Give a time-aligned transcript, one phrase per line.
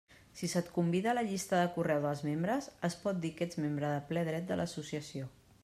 [0.37, 3.63] Si se't convida a la llista de correu dels membres, es pot dir que ets
[3.67, 5.33] membre de ple dret de l'associació.